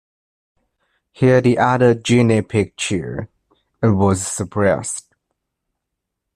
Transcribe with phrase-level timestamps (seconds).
[1.11, 3.27] Here the other guinea-pig cheered,
[3.83, 5.13] and was suppressed.